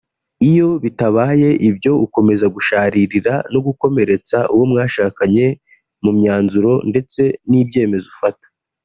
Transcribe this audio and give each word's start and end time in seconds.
Iyo 0.49 0.69
bitabaye 0.83 1.49
ibyo 1.69 1.91
ukomeza 2.05 2.45
gusharirira 2.55 3.33
no 3.53 3.59
gukomeretsa 3.67 4.37
uwo 4.53 4.65
mwashakanye 4.71 5.45
mu 6.03 6.11
myanzuro 6.17 6.71
ndetse 6.91 7.21
n’ibyemezo 7.49 8.07
ufata 8.15 8.45